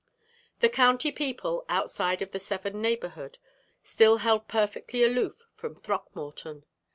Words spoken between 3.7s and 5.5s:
still held perfectly aloof